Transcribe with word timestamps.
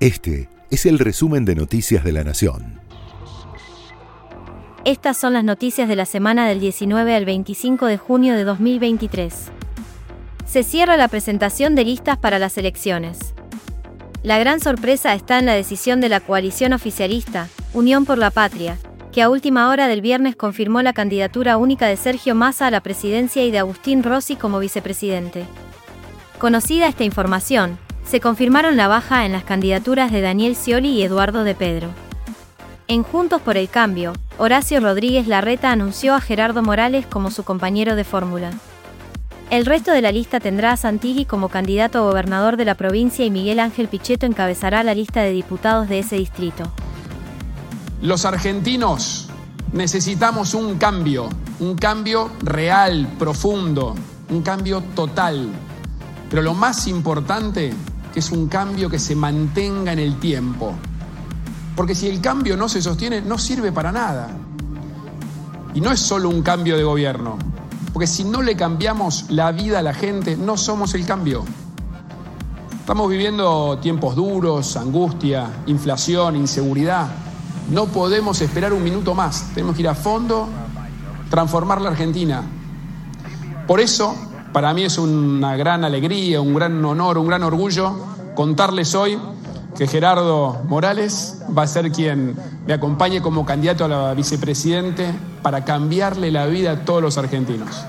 Este 0.00 0.48
es 0.70 0.86
el 0.86 0.98
resumen 0.98 1.44
de 1.44 1.54
Noticias 1.54 2.02
de 2.02 2.12
la 2.12 2.24
Nación. 2.24 2.80
Estas 4.86 5.18
son 5.18 5.34
las 5.34 5.44
noticias 5.44 5.90
de 5.90 5.96
la 5.96 6.06
semana 6.06 6.48
del 6.48 6.58
19 6.58 7.14
al 7.14 7.26
25 7.26 7.84
de 7.84 7.98
junio 7.98 8.34
de 8.34 8.44
2023. 8.44 9.34
Se 10.46 10.62
cierra 10.62 10.96
la 10.96 11.08
presentación 11.08 11.74
de 11.74 11.84
listas 11.84 12.16
para 12.16 12.38
las 12.38 12.56
elecciones. 12.56 13.34
La 14.22 14.38
gran 14.38 14.60
sorpresa 14.60 15.12
está 15.12 15.38
en 15.38 15.44
la 15.44 15.52
decisión 15.52 16.00
de 16.00 16.08
la 16.08 16.20
coalición 16.20 16.72
oficialista, 16.72 17.48
Unión 17.74 18.06
por 18.06 18.16
la 18.16 18.30
Patria, 18.30 18.78
que 19.12 19.20
a 19.20 19.28
última 19.28 19.68
hora 19.68 19.86
del 19.86 20.00
viernes 20.00 20.34
confirmó 20.34 20.80
la 20.80 20.94
candidatura 20.94 21.58
única 21.58 21.88
de 21.88 21.98
Sergio 21.98 22.34
Massa 22.34 22.68
a 22.68 22.70
la 22.70 22.80
presidencia 22.80 23.44
y 23.44 23.50
de 23.50 23.58
Agustín 23.58 24.02
Rossi 24.02 24.36
como 24.36 24.60
vicepresidente. 24.60 25.44
Conocida 26.38 26.88
esta 26.88 27.04
información, 27.04 27.78
se 28.10 28.20
confirmaron 28.20 28.76
la 28.76 28.88
baja 28.88 29.24
en 29.24 29.30
las 29.30 29.44
candidaturas 29.44 30.10
de 30.10 30.20
Daniel 30.20 30.56
Scioli 30.56 30.88
y 30.88 31.02
Eduardo 31.04 31.44
de 31.44 31.54
Pedro. 31.54 31.90
En 32.88 33.04
Juntos 33.04 33.40
por 33.40 33.56
el 33.56 33.68
Cambio, 33.68 34.14
Horacio 34.36 34.80
Rodríguez 34.80 35.28
Larreta 35.28 35.70
anunció 35.70 36.16
a 36.16 36.20
Gerardo 36.20 36.60
Morales 36.60 37.06
como 37.06 37.30
su 37.30 37.44
compañero 37.44 37.94
de 37.94 38.02
fórmula. 38.02 38.50
El 39.48 39.64
resto 39.64 39.92
de 39.92 40.02
la 40.02 40.10
lista 40.10 40.40
tendrá 40.40 40.72
a 40.72 40.76
Santilli 40.76 41.24
como 41.24 41.50
candidato 41.50 41.98
a 41.98 42.02
gobernador 42.02 42.56
de 42.56 42.64
la 42.64 42.74
provincia 42.74 43.24
y 43.24 43.30
Miguel 43.30 43.60
Ángel 43.60 43.86
Pichetto 43.86 44.26
encabezará 44.26 44.82
la 44.82 44.94
lista 44.94 45.20
de 45.20 45.30
diputados 45.30 45.88
de 45.88 46.00
ese 46.00 46.16
distrito. 46.16 46.64
Los 48.02 48.24
argentinos 48.24 49.28
necesitamos 49.72 50.54
un 50.54 50.78
cambio, 50.78 51.28
un 51.60 51.76
cambio 51.76 52.32
real, 52.42 53.06
profundo, 53.20 53.94
un 54.30 54.42
cambio 54.42 54.82
total. 54.96 55.48
Pero 56.28 56.42
lo 56.42 56.54
más 56.54 56.88
importante 56.88 57.72
que 58.12 58.20
es 58.20 58.30
un 58.30 58.48
cambio 58.48 58.88
que 58.88 58.98
se 58.98 59.14
mantenga 59.14 59.92
en 59.92 59.98
el 59.98 60.18
tiempo. 60.18 60.74
Porque 61.76 61.94
si 61.94 62.08
el 62.08 62.20
cambio 62.20 62.56
no 62.56 62.68
se 62.68 62.82
sostiene, 62.82 63.20
no 63.20 63.38
sirve 63.38 63.72
para 63.72 63.92
nada. 63.92 64.30
Y 65.74 65.80
no 65.80 65.92
es 65.92 66.00
solo 66.00 66.28
un 66.28 66.42
cambio 66.42 66.76
de 66.76 66.82
gobierno, 66.82 67.38
porque 67.92 68.06
si 68.06 68.24
no 68.24 68.42
le 68.42 68.56
cambiamos 68.56 69.30
la 69.30 69.52
vida 69.52 69.78
a 69.78 69.82
la 69.82 69.94
gente, 69.94 70.36
no 70.36 70.56
somos 70.56 70.94
el 70.94 71.06
cambio. 71.06 71.44
Estamos 72.78 73.08
viviendo 73.08 73.78
tiempos 73.80 74.16
duros, 74.16 74.76
angustia, 74.76 75.48
inflación, 75.66 76.34
inseguridad. 76.34 77.08
No 77.70 77.86
podemos 77.86 78.40
esperar 78.40 78.72
un 78.72 78.82
minuto 78.82 79.14
más. 79.14 79.50
Tenemos 79.54 79.76
que 79.76 79.82
ir 79.82 79.88
a 79.88 79.94
fondo, 79.94 80.48
transformar 81.30 81.80
la 81.80 81.90
Argentina. 81.90 82.42
Por 83.66 83.78
eso 83.78 84.16
para 84.52 84.74
mí 84.74 84.84
es 84.84 84.98
una 84.98 85.56
gran 85.56 85.84
alegría, 85.84 86.40
un 86.40 86.54
gran 86.54 86.84
honor, 86.84 87.18
un 87.18 87.28
gran 87.28 87.42
orgullo 87.42 87.94
contarles 88.34 88.94
hoy 88.94 89.18
que 89.76 89.86
Gerardo 89.86 90.62
Morales 90.64 91.42
va 91.56 91.62
a 91.62 91.66
ser 91.66 91.90
quien 91.92 92.34
me 92.66 92.72
acompañe 92.72 93.22
como 93.22 93.44
candidato 93.44 93.84
a 93.84 93.88
la 93.88 94.14
vicepresidente 94.14 95.12
para 95.42 95.64
cambiarle 95.64 96.30
la 96.30 96.46
vida 96.46 96.72
a 96.72 96.84
todos 96.84 97.02
los 97.02 97.18
argentinos. 97.18 97.84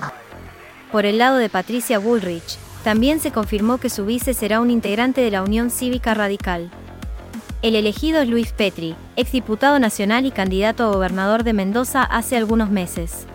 Por 0.90 1.06
el 1.06 1.18
lado 1.18 1.36
de 1.38 1.48
Patricia 1.48 1.98
Bullrich, 1.98 2.58
también 2.84 3.20
se 3.20 3.32
confirmó 3.32 3.78
que 3.78 3.90
su 3.90 4.04
vice 4.04 4.34
será 4.34 4.60
un 4.60 4.70
integrante 4.70 5.20
de 5.20 5.30
la 5.30 5.42
Unión 5.42 5.70
Cívica 5.70 6.14
Radical. 6.14 6.70
El 7.62 7.76
elegido 7.76 8.20
es 8.20 8.28
Luis 8.28 8.52
Petri, 8.52 8.94
exdiputado 9.16 9.78
nacional 9.78 10.26
y 10.26 10.32
candidato 10.32 10.84
a 10.84 10.92
gobernador 10.92 11.44
de 11.44 11.52
Mendoza 11.52 12.02
hace 12.02 12.36
algunos 12.36 12.70
meses. 12.70 13.26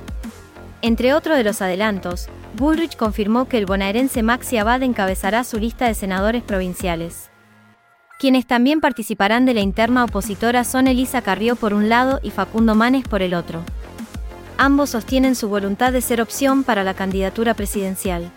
Entre 0.81 1.13
otros 1.13 1.37
de 1.37 1.43
los 1.43 1.61
adelantos, 1.61 2.27
Bullrich 2.57 2.97
confirmó 2.97 3.47
que 3.47 3.59
el 3.59 3.67
bonaerense 3.67 4.23
Maxi 4.23 4.57
Abad 4.57 4.81
encabezará 4.81 5.43
su 5.43 5.59
lista 5.59 5.85
de 5.85 5.93
senadores 5.93 6.41
provinciales. 6.41 7.29
Quienes 8.19 8.47
también 8.47 8.81
participarán 8.81 9.45
de 9.45 9.53
la 9.53 9.61
interna 9.61 10.03
opositora 10.03 10.63
son 10.63 10.87
Elisa 10.87 11.21
Carrió 11.21 11.55
por 11.55 11.75
un 11.75 11.87
lado 11.87 12.19
y 12.23 12.31
Facundo 12.31 12.73
Manes 12.73 13.07
por 13.07 13.21
el 13.21 13.35
otro. 13.35 13.61
Ambos 14.57 14.89
sostienen 14.89 15.35
su 15.35 15.49
voluntad 15.49 15.93
de 15.93 16.01
ser 16.01 16.19
opción 16.19 16.63
para 16.63 16.83
la 16.83 16.95
candidatura 16.95 17.53
presidencial. 17.53 18.31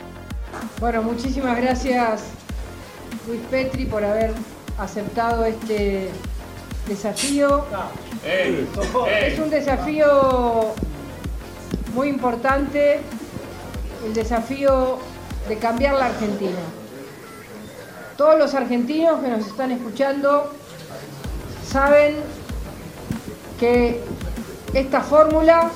Bueno, 0.81 1.02
muchísimas 1.02 1.56
gracias 1.56 2.25
Luis 3.26 3.41
Petri 3.50 3.87
por 3.87 4.04
haber 4.04 4.34
aceptado 4.78 5.47
este 5.47 6.10
desafío. 6.87 7.64
Es 8.22 9.38
un 9.38 9.48
desafío 9.48 10.75
muy 11.94 12.08
importante 12.08 13.00
el 14.05 14.15
desafío 14.15 14.99
de 15.49 15.56
cambiar 15.59 15.94
la 15.94 16.06
Argentina. 16.06 16.59
Todos 18.16 18.38
los 18.38 18.55
argentinos 18.55 19.21
que 19.21 19.28
nos 19.28 19.47
están 19.47 19.71
escuchando 19.71 20.53
saben 21.66 22.16
que 23.59 24.03
esta 24.75 25.00
fórmula 25.00 25.71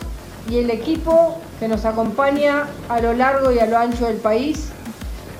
y 0.49 0.59
el 0.59 0.71
equipo 0.71 1.39
que 1.59 1.69
nos 1.69 1.85
acompaña 1.85 2.69
a 2.89 3.01
lo 3.01 3.15
largo 3.15 3.51
y 3.51 3.59
a 3.59 3.67
lo 3.67 3.79
ancho 3.79 4.07
del 4.07 4.19
país 4.19 4.69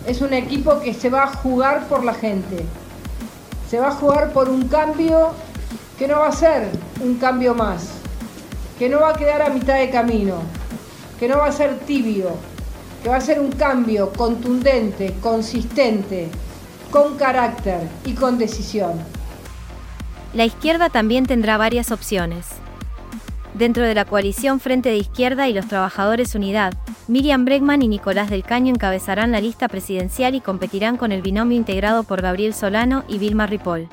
es 0.07 0.21
un 0.21 0.33
equipo 0.33 0.81
que 0.81 0.95
se 0.95 1.11
va 1.11 1.25
a 1.25 1.27
jugar 1.29 1.87
por 1.89 2.05
la 2.05 2.15
gente. 2.15 2.65
Se 3.71 3.79
va 3.79 3.89
a 3.89 3.93
jugar 3.93 4.33
por 4.33 4.49
un 4.49 4.69
cambio 4.69 5.33
que 5.99 6.09
no 6.09 6.21
va 6.21 6.29
a 6.29 6.33
ser 6.33 6.69
un 7.03 7.17
cambio 7.17 7.55
más, 7.55 7.89
que 8.79 8.89
no 8.89 9.01
va 9.01 9.11
a 9.11 9.15
quedar 9.15 9.43
a 9.43 9.51
mitad 9.51 9.79
de 9.79 9.91
camino, 9.91 10.37
que 11.19 11.29
no 11.29 11.39
va 11.39 11.47
a 11.47 11.53
ser 11.53 11.79
tibio, 11.81 12.31
que 13.05 13.11
va 13.11 13.17
a 13.17 13.21
ser 13.21 13.39
un 13.39 13.53
cambio 13.53 14.11
contundente, 14.15 15.13
consistente, 15.21 16.31
con 16.91 17.19
carácter 17.19 17.83
y 18.07 18.15
con 18.15 18.39
decisión. 18.39 18.93
La 20.33 20.47
izquierda 20.47 20.89
también 20.89 21.27
tendrá 21.27 21.59
varias 21.59 21.93
opciones. 21.93 22.47
Dentro 23.53 23.85
de 23.85 23.95
la 23.95 24.07
coalición 24.07 24.59
Frente 24.59 24.89
de 24.89 24.97
Izquierda 24.97 25.49
y 25.49 25.53
los 25.53 25.69
Trabajadores 25.69 26.35
Unidad, 26.35 26.73
Miriam 27.07 27.45
Bregman 27.45 27.83
y 27.83 27.89
Nicolás 27.89 28.31
del 28.31 28.43
Caño 28.43 28.71
encabezarán 28.71 29.33
la 29.33 29.43
lista 29.43 29.69
presidencial 29.69 30.35
y 30.35 30.41
competirán 30.41 30.97
con 30.97 31.13
el 31.13 31.21
binomio 31.21 31.59
integrado 31.59 32.05
por 32.05 32.23
Gabriel 32.23 32.55
Solano 32.55 33.05
y 33.07 33.19
Vilma 33.19 33.47
Ripoll. 33.47 33.87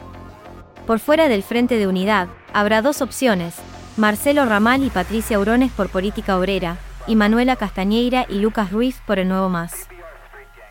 Por 0.87 0.99
fuera 0.99 1.27
del 1.27 1.43
Frente 1.43 1.77
de 1.77 1.87
Unidad, 1.87 2.29
habrá 2.53 2.81
dos 2.81 3.01
opciones, 3.01 3.55
Marcelo 3.97 4.45
Ramal 4.45 4.85
y 4.85 4.89
Patricia 4.89 5.37
Urones 5.37 5.71
por 5.73 5.89
Política 5.89 6.39
Obrera, 6.39 6.77
y 7.11 7.15
Manuela 7.17 7.57
Castañeira 7.57 8.25
y 8.29 8.35
Lucas 8.35 8.71
Ruiz 8.71 9.01
por 9.05 9.19
el 9.19 9.27
Nuevo 9.27 9.49
Más. 9.49 9.89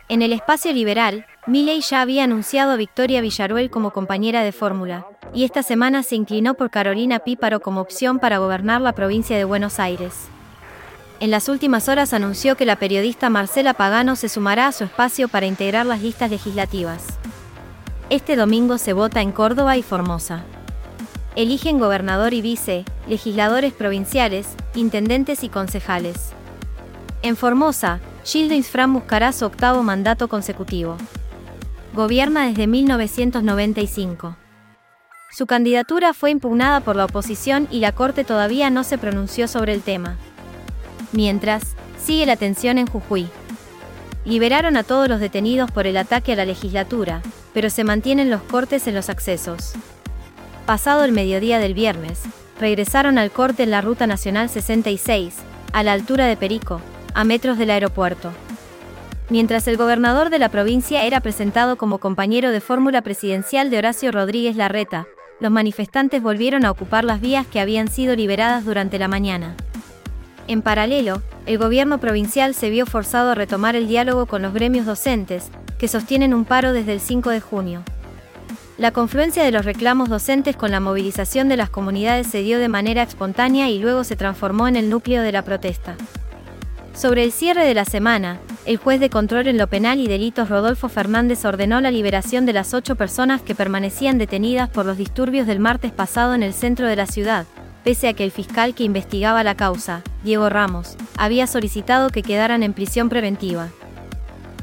En 0.09 0.23
el 0.23 0.33
espacio 0.33 0.73
liberal, 0.73 1.27
Milei 1.45 1.81
ya 1.81 2.01
había 2.01 2.23
anunciado 2.23 2.71
a 2.71 2.77
Victoria 2.77 3.21
Villaruel 3.21 3.69
como 3.69 3.91
compañera 3.91 4.41
de 4.41 4.51
fórmula, 4.51 5.05
y 5.35 5.43
esta 5.43 5.61
semana 5.61 6.01
se 6.01 6.15
inclinó 6.15 6.55
por 6.55 6.71
Carolina 6.71 7.19
Píparo 7.19 7.59
como 7.59 7.79
opción 7.79 8.17
para 8.17 8.39
gobernar 8.39 8.81
la 8.81 8.93
provincia 8.93 9.37
de 9.37 9.43
Buenos 9.43 9.79
Aires. 9.79 10.29
En 11.19 11.29
las 11.29 11.47
últimas 11.47 11.87
horas 11.87 12.11
anunció 12.11 12.57
que 12.57 12.65
la 12.65 12.77
periodista 12.77 13.29
Marcela 13.29 13.75
Pagano 13.75 14.15
se 14.15 14.27
sumará 14.27 14.65
a 14.65 14.71
su 14.71 14.85
espacio 14.85 15.27
para 15.27 15.45
integrar 15.45 15.85
las 15.85 16.01
listas 16.01 16.31
legislativas. 16.31 17.05
Este 18.09 18.35
domingo 18.35 18.79
se 18.79 18.93
vota 18.93 19.21
en 19.21 19.31
Córdoba 19.31 19.77
y 19.77 19.83
Formosa. 19.83 20.43
Eligen 21.35 21.79
gobernador 21.79 22.33
y 22.33 22.41
vice, 22.41 22.83
legisladores 23.07 23.71
provinciales, 23.71 24.49
intendentes 24.75 25.45
y 25.45 25.49
concejales. 25.49 26.33
En 27.21 27.37
Formosa, 27.37 28.01
Gildo 28.25 28.53
Isfran 28.53 28.93
buscará 28.93 29.31
su 29.31 29.45
octavo 29.45 29.81
mandato 29.81 30.27
consecutivo. 30.27 30.97
Gobierna 31.93 32.47
desde 32.47 32.67
1995. 32.67 34.35
Su 35.31 35.45
candidatura 35.45 36.13
fue 36.13 36.31
impugnada 36.31 36.81
por 36.81 36.97
la 36.97 37.05
oposición 37.05 37.69
y 37.71 37.79
la 37.79 37.93
Corte 37.93 38.25
todavía 38.25 38.69
no 38.69 38.83
se 38.83 38.97
pronunció 38.97 39.47
sobre 39.47 39.73
el 39.73 39.81
tema. 39.81 40.17
Mientras, 41.13 41.77
sigue 41.97 42.25
la 42.25 42.35
tensión 42.35 42.77
en 42.77 42.87
Jujuy. 42.87 43.29
Liberaron 44.25 44.75
a 44.75 44.83
todos 44.83 45.07
los 45.07 45.21
detenidos 45.21 45.71
por 45.71 45.87
el 45.87 45.95
ataque 45.95 46.33
a 46.33 46.35
la 46.35 46.45
legislatura, 46.45 47.21
pero 47.53 47.69
se 47.69 47.85
mantienen 47.85 48.29
los 48.29 48.41
cortes 48.41 48.85
en 48.87 48.95
los 48.95 49.09
accesos. 49.09 49.73
Pasado 50.71 51.03
el 51.03 51.11
mediodía 51.11 51.59
del 51.59 51.73
viernes, 51.73 52.21
regresaron 52.57 53.17
al 53.17 53.29
corte 53.29 53.63
en 53.63 53.71
la 53.71 53.81
Ruta 53.81 54.07
Nacional 54.07 54.47
66, 54.47 55.35
a 55.73 55.83
la 55.83 55.91
altura 55.91 56.27
de 56.27 56.37
Perico, 56.37 56.79
a 57.13 57.25
metros 57.25 57.57
del 57.57 57.71
aeropuerto. 57.71 58.31
Mientras 59.29 59.67
el 59.67 59.75
gobernador 59.75 60.29
de 60.29 60.39
la 60.39 60.47
provincia 60.47 61.03
era 61.03 61.19
presentado 61.19 61.75
como 61.75 61.97
compañero 61.97 62.51
de 62.51 62.61
fórmula 62.61 63.01
presidencial 63.01 63.69
de 63.69 63.79
Horacio 63.79 64.13
Rodríguez 64.13 64.55
Larreta, 64.55 65.07
los 65.41 65.51
manifestantes 65.51 66.23
volvieron 66.23 66.63
a 66.63 66.71
ocupar 66.71 67.03
las 67.03 67.19
vías 67.19 67.45
que 67.45 67.59
habían 67.59 67.89
sido 67.89 68.15
liberadas 68.15 68.63
durante 68.63 68.97
la 68.97 69.09
mañana. 69.09 69.57
En 70.47 70.61
paralelo, 70.61 71.21
el 71.47 71.57
gobierno 71.57 71.97
provincial 71.97 72.55
se 72.55 72.69
vio 72.69 72.85
forzado 72.85 73.31
a 73.31 73.35
retomar 73.35 73.75
el 73.75 73.89
diálogo 73.89 74.25
con 74.25 74.41
los 74.41 74.53
gremios 74.53 74.85
docentes, 74.85 75.51
que 75.77 75.89
sostienen 75.89 76.33
un 76.33 76.45
paro 76.45 76.71
desde 76.71 76.93
el 76.93 77.01
5 77.01 77.29
de 77.29 77.41
junio. 77.41 77.83
La 78.81 78.89
confluencia 78.89 79.43
de 79.43 79.51
los 79.51 79.63
reclamos 79.63 80.09
docentes 80.09 80.55
con 80.55 80.71
la 80.71 80.79
movilización 80.79 81.47
de 81.47 81.55
las 81.55 81.69
comunidades 81.69 82.25
se 82.25 82.41
dio 82.41 82.57
de 82.57 82.67
manera 82.67 83.03
espontánea 83.03 83.69
y 83.69 83.77
luego 83.77 84.03
se 84.03 84.15
transformó 84.15 84.67
en 84.67 84.75
el 84.75 84.89
núcleo 84.89 85.21
de 85.21 85.31
la 85.31 85.43
protesta. 85.43 85.95
Sobre 86.95 87.23
el 87.23 87.31
cierre 87.31 87.63
de 87.63 87.75
la 87.75 87.85
semana, 87.85 88.39
el 88.65 88.77
juez 88.77 88.99
de 88.99 89.11
control 89.11 89.47
en 89.49 89.59
lo 89.59 89.67
penal 89.67 89.99
y 89.99 90.07
delitos 90.07 90.49
Rodolfo 90.49 90.89
Fernández 90.89 91.45
ordenó 91.45 91.79
la 91.79 91.91
liberación 91.91 92.47
de 92.47 92.53
las 92.53 92.73
ocho 92.73 92.95
personas 92.95 93.43
que 93.43 93.53
permanecían 93.53 94.17
detenidas 94.17 94.67
por 94.67 94.87
los 94.87 94.97
disturbios 94.97 95.45
del 95.45 95.59
martes 95.59 95.91
pasado 95.91 96.33
en 96.33 96.41
el 96.41 96.55
centro 96.55 96.87
de 96.87 96.95
la 96.95 97.05
ciudad, 97.05 97.45
pese 97.83 98.07
a 98.07 98.13
que 98.13 98.23
el 98.23 98.31
fiscal 98.31 98.73
que 98.73 98.83
investigaba 98.83 99.43
la 99.43 99.53
causa, 99.53 100.01
Diego 100.23 100.49
Ramos, 100.49 100.97
había 101.17 101.45
solicitado 101.45 102.09
que 102.09 102.23
quedaran 102.23 102.63
en 102.63 102.73
prisión 102.73 103.09
preventiva. 103.09 103.67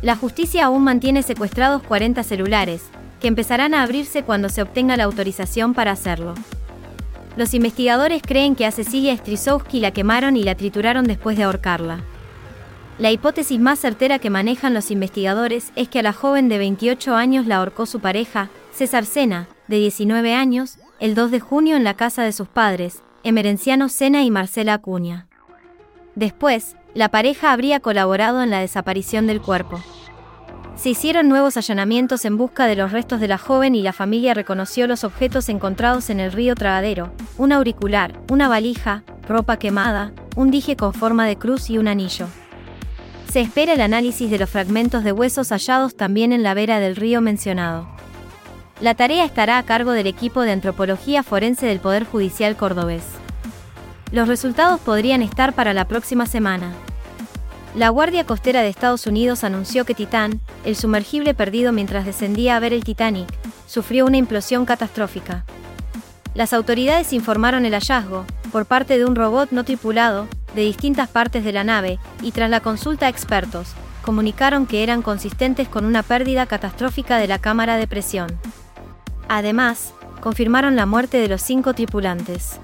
La 0.02 0.16
justicia 0.16 0.64
aún 0.64 0.82
mantiene 0.82 1.22
secuestrados 1.22 1.84
40 1.84 2.24
celulares, 2.24 2.82
que 3.20 3.28
empezarán 3.28 3.74
a 3.74 3.82
abrirse 3.82 4.22
cuando 4.22 4.48
se 4.48 4.62
obtenga 4.62 4.96
la 4.96 5.04
autorización 5.04 5.74
para 5.74 5.92
hacerlo. 5.92 6.34
Los 7.36 7.54
investigadores 7.54 8.22
creen 8.22 8.56
que 8.56 8.66
a 8.66 8.72
Cecilia 8.72 9.16
Strisowski 9.16 9.80
la 9.80 9.92
quemaron 9.92 10.36
y 10.36 10.42
la 10.42 10.56
trituraron 10.56 11.04
después 11.04 11.36
de 11.36 11.44
ahorcarla. 11.44 12.00
La 12.98 13.12
hipótesis 13.12 13.60
más 13.60 13.78
certera 13.78 14.18
que 14.18 14.28
manejan 14.28 14.74
los 14.74 14.90
investigadores 14.90 15.72
es 15.76 15.88
que 15.88 16.00
a 16.00 16.02
la 16.02 16.12
joven 16.12 16.48
de 16.48 16.58
28 16.58 17.14
años 17.14 17.46
la 17.46 17.58
ahorcó 17.58 17.86
su 17.86 18.00
pareja, 18.00 18.50
César 18.72 19.04
Sena, 19.04 19.46
de 19.68 19.78
19 19.78 20.34
años, 20.34 20.78
el 20.98 21.14
2 21.14 21.30
de 21.30 21.38
junio 21.38 21.76
en 21.76 21.84
la 21.84 21.94
casa 21.94 22.24
de 22.24 22.32
sus 22.32 22.48
padres, 22.48 23.02
Emerenciano 23.22 23.88
Sena 23.88 24.24
y 24.24 24.32
Marcela 24.32 24.74
Acuña. 24.74 25.28
Después, 26.16 26.74
la 26.94 27.08
pareja 27.08 27.52
habría 27.52 27.78
colaborado 27.78 28.42
en 28.42 28.50
la 28.50 28.58
desaparición 28.58 29.28
del 29.28 29.40
cuerpo. 29.40 29.80
Se 30.78 30.90
hicieron 30.90 31.28
nuevos 31.28 31.56
allanamientos 31.56 32.24
en 32.24 32.36
busca 32.36 32.68
de 32.68 32.76
los 32.76 32.92
restos 32.92 33.18
de 33.18 33.26
la 33.26 33.36
joven 33.36 33.74
y 33.74 33.82
la 33.82 33.92
familia 33.92 34.32
reconoció 34.32 34.86
los 34.86 35.02
objetos 35.02 35.48
encontrados 35.48 36.08
en 36.08 36.20
el 36.20 36.30
río 36.30 36.54
Tragadero, 36.54 37.12
un 37.36 37.50
auricular, 37.50 38.20
una 38.30 38.46
valija, 38.46 39.02
ropa 39.26 39.58
quemada, 39.58 40.12
un 40.36 40.52
dije 40.52 40.76
con 40.76 40.94
forma 40.94 41.26
de 41.26 41.36
cruz 41.36 41.68
y 41.68 41.78
un 41.78 41.88
anillo. 41.88 42.28
Se 43.28 43.40
espera 43.40 43.72
el 43.72 43.80
análisis 43.80 44.30
de 44.30 44.38
los 44.38 44.48
fragmentos 44.48 45.02
de 45.02 45.10
huesos 45.10 45.48
hallados 45.48 45.96
también 45.96 46.32
en 46.32 46.44
la 46.44 46.54
vera 46.54 46.78
del 46.78 46.94
río 46.94 47.20
mencionado. 47.20 47.88
La 48.80 48.94
tarea 48.94 49.24
estará 49.24 49.58
a 49.58 49.64
cargo 49.64 49.90
del 49.90 50.06
equipo 50.06 50.42
de 50.42 50.52
antropología 50.52 51.24
forense 51.24 51.66
del 51.66 51.80
Poder 51.80 52.04
Judicial 52.04 52.56
cordobés. 52.56 53.02
Los 54.12 54.28
resultados 54.28 54.78
podrían 54.78 55.22
estar 55.22 55.54
para 55.54 55.74
la 55.74 55.88
próxima 55.88 56.24
semana. 56.26 56.72
La 57.74 57.90
Guardia 57.90 58.24
Costera 58.24 58.62
de 58.62 58.68
Estados 58.68 59.06
Unidos 59.06 59.44
anunció 59.44 59.84
que 59.84 59.94
Titán, 59.94 60.40
el 60.64 60.74
sumergible 60.74 61.34
perdido 61.34 61.72
mientras 61.72 62.06
descendía 62.06 62.56
a 62.56 62.60
ver 62.60 62.72
el 62.72 62.82
Titanic, 62.82 63.28
sufrió 63.66 64.06
una 64.06 64.16
implosión 64.16 64.64
catastrófica. 64.64 65.44
Las 66.34 66.52
autoridades 66.52 67.12
informaron 67.12 67.66
el 67.66 67.74
hallazgo, 67.74 68.24
por 68.50 68.64
parte 68.64 68.96
de 68.96 69.04
un 69.04 69.14
robot 69.14 69.50
no 69.50 69.64
tripulado, 69.64 70.28
de 70.54 70.62
distintas 70.62 71.08
partes 71.08 71.44
de 71.44 71.52
la 71.52 71.62
nave, 71.62 71.98
y 72.22 72.32
tras 72.32 72.48
la 72.48 72.60
consulta 72.60 73.06
a 73.06 73.10
expertos, 73.10 73.74
comunicaron 74.02 74.66
que 74.66 74.82
eran 74.82 75.02
consistentes 75.02 75.68
con 75.68 75.84
una 75.84 76.02
pérdida 76.02 76.46
catastrófica 76.46 77.18
de 77.18 77.28
la 77.28 77.38
cámara 77.38 77.76
de 77.76 77.86
presión. 77.86 78.28
Además, 79.28 79.92
confirmaron 80.22 80.74
la 80.74 80.86
muerte 80.86 81.18
de 81.18 81.28
los 81.28 81.42
cinco 81.42 81.74
tripulantes. 81.74 82.58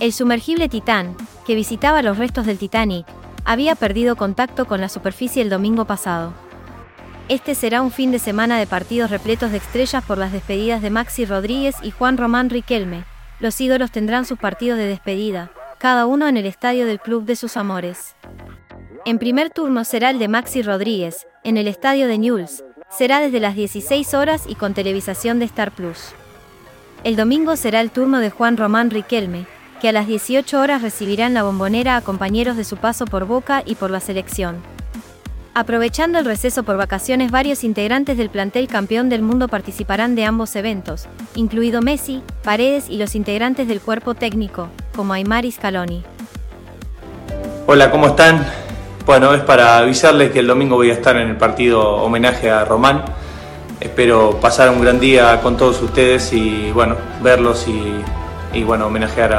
El 0.00 0.12
sumergible 0.12 0.68
Titán, 0.68 1.16
que 1.46 1.54
visitaba 1.54 2.02
los 2.02 2.18
restos 2.18 2.46
del 2.46 2.58
Titanic, 2.58 3.06
había 3.48 3.74
perdido 3.76 4.14
contacto 4.14 4.66
con 4.66 4.82
la 4.82 4.90
superficie 4.90 5.40
el 5.40 5.48
domingo 5.48 5.86
pasado. 5.86 6.34
Este 7.30 7.54
será 7.54 7.80
un 7.80 7.90
fin 7.90 8.12
de 8.12 8.18
semana 8.18 8.58
de 8.58 8.66
partidos 8.66 9.10
repletos 9.10 9.52
de 9.52 9.56
estrellas 9.56 10.04
por 10.04 10.18
las 10.18 10.32
despedidas 10.32 10.82
de 10.82 10.90
Maxi 10.90 11.24
Rodríguez 11.24 11.74
y 11.82 11.90
Juan 11.90 12.18
Román 12.18 12.50
Riquelme. 12.50 13.04
Los 13.40 13.58
ídolos 13.58 13.90
tendrán 13.90 14.26
sus 14.26 14.38
partidos 14.38 14.76
de 14.76 14.84
despedida, 14.84 15.50
cada 15.78 16.04
uno 16.04 16.28
en 16.28 16.36
el 16.36 16.44
estadio 16.44 16.84
del 16.84 17.00
Club 17.00 17.24
de 17.24 17.36
sus 17.36 17.56
Amores. 17.56 18.16
En 19.06 19.18
primer 19.18 19.48
turno 19.48 19.84
será 19.84 20.10
el 20.10 20.18
de 20.18 20.28
Maxi 20.28 20.60
Rodríguez, 20.60 21.26
en 21.42 21.56
el 21.56 21.68
estadio 21.68 22.06
de 22.06 22.18
Newell's. 22.18 22.62
Será 22.90 23.20
desde 23.20 23.40
las 23.40 23.54
16 23.54 24.12
horas 24.12 24.44
y 24.46 24.56
con 24.56 24.74
televisación 24.74 25.38
de 25.38 25.46
Star 25.46 25.70
Plus. 25.70 26.10
El 27.02 27.16
domingo 27.16 27.56
será 27.56 27.80
el 27.80 27.92
turno 27.92 28.18
de 28.18 28.28
Juan 28.28 28.58
Román 28.58 28.90
Riquelme, 28.90 29.46
que 29.78 29.88
a 29.88 29.92
las 29.92 30.06
18 30.06 30.60
horas 30.60 30.82
recibirán 30.82 31.34
la 31.34 31.42
bombonera 31.42 31.96
a 31.96 32.00
compañeros 32.00 32.56
de 32.56 32.64
su 32.64 32.76
paso 32.76 33.04
por 33.04 33.24
Boca 33.24 33.62
y 33.64 33.74
por 33.74 33.90
la 33.90 34.00
selección. 34.00 34.56
Aprovechando 35.54 36.20
el 36.20 36.24
receso 36.24 36.62
por 36.62 36.76
vacaciones, 36.76 37.32
varios 37.32 37.64
integrantes 37.64 38.16
del 38.16 38.30
plantel 38.30 38.68
campeón 38.68 39.08
del 39.08 39.22
mundo 39.22 39.48
participarán 39.48 40.14
de 40.14 40.24
ambos 40.24 40.54
eventos, 40.54 41.08
incluido 41.34 41.82
Messi, 41.82 42.22
Paredes 42.44 42.88
y 42.88 42.96
los 42.96 43.16
integrantes 43.16 43.66
del 43.66 43.80
cuerpo 43.80 44.14
técnico, 44.14 44.68
como 44.94 45.14
Aymar 45.14 45.44
y 45.44 45.50
Scaloni. 45.50 46.04
Hola, 47.66 47.90
¿cómo 47.90 48.06
están? 48.06 48.46
Bueno, 49.04 49.34
es 49.34 49.42
para 49.42 49.78
avisarles 49.78 50.30
que 50.30 50.38
el 50.38 50.46
domingo 50.46 50.76
voy 50.76 50.90
a 50.90 50.92
estar 50.92 51.16
en 51.16 51.28
el 51.28 51.36
partido 51.36 51.96
homenaje 51.96 52.50
a 52.50 52.64
Román. 52.64 53.04
Espero 53.80 54.38
pasar 54.40 54.70
un 54.70 54.80
gran 54.80 55.00
día 55.00 55.40
con 55.40 55.56
todos 55.56 55.82
ustedes 55.82 56.32
y 56.32 56.70
bueno, 56.72 56.94
verlos 57.22 57.66
y, 57.66 58.62
bueno, 58.62 58.86
homenajear 58.86 59.32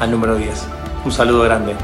al 0.00 0.10
número 0.10 0.36
10. 0.36 0.66
Un 1.04 1.12
saludo 1.12 1.42
grande. 1.42 1.74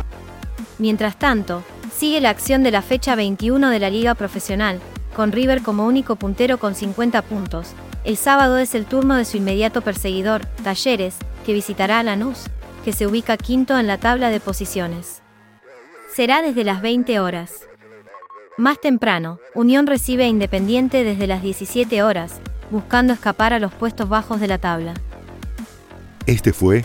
Mientras 0.79 1.19
tanto, 1.19 1.63
sigue 1.95 2.21
la 2.21 2.31
acción 2.31 2.63
de 2.63 2.71
la 2.71 2.83
fecha 2.83 3.15
21 3.15 3.71
de 3.71 3.79
la 3.79 3.91
Liga 3.91 4.15
Profesional, 4.15 4.81
con 5.15 5.33
River 5.33 5.63
como 5.63 5.87
único 5.87 6.17
puntero 6.17 6.59
con 6.59 6.75
50 6.75 7.23
puntos. 7.23 7.69
El 8.05 8.17
sábado 8.17 8.59
es 8.59 8.75
el 8.75 8.87
turno 8.87 9.17
de 9.17 9.25
su 9.25 9.37
inmediato 9.37 9.83
perseguidor, 9.83 10.45
Talleres, 10.65 11.17
que 11.47 11.53
visitará 11.53 12.01
a 12.01 12.03
Lanús, 12.03 12.47
que 12.85 12.93
se 12.93 13.07
ubica 13.07 13.37
quinto 13.37 13.79
en 13.79 13.87
la 13.87 13.99
tabla 13.99 14.31
de 14.31 14.41
posiciones. 14.41 15.23
Será 16.13 16.43
desde 16.43 16.65
las 16.65 16.83
20 16.83 17.21
horas. 17.21 17.69
Más 18.59 18.81
temprano, 18.81 19.39
Unión 19.55 19.87
recibe 19.87 20.25
a 20.25 20.29
Independiente 20.29 21.05
desde 21.05 21.27
las 21.27 21.43
17 21.43 22.03
horas, 22.03 22.41
buscando 22.71 23.13
escapar 23.13 23.53
a 23.53 23.59
los 23.59 23.73
puestos 23.73 24.09
bajos 24.09 24.41
de 24.41 24.49
la 24.49 24.59
tabla. 24.59 24.95
Este 26.27 26.53
fue 26.53 26.85